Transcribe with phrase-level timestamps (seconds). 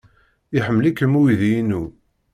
[0.57, 1.83] Iḥemmel-ikem uydi-inu.